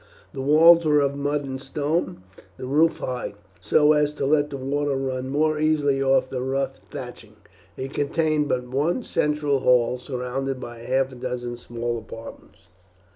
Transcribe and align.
The 0.33 0.41
walls 0.41 0.83
were 0.83 0.99
of 0.99 1.15
mud 1.15 1.43
and 1.43 1.61
stone, 1.61 2.23
the 2.57 2.65
roof 2.65 2.97
high, 2.97 3.35
so 3.59 3.91
as 3.93 4.15
to 4.15 4.25
let 4.25 4.49
the 4.49 4.57
water 4.57 4.95
run 4.95 5.29
more 5.29 5.59
easily 5.59 6.01
off 6.01 6.27
the 6.31 6.41
rough 6.41 6.77
thatching. 6.89 7.35
It 7.77 7.93
contained 7.93 8.49
but 8.49 8.67
one 8.67 9.03
central 9.03 9.59
hall 9.59 9.99
surrounded 9.99 10.59
by 10.59 10.79
half 10.79 11.11
a 11.11 11.15
dozen 11.15 11.55
small 11.55 11.99
apartments. 11.99 12.67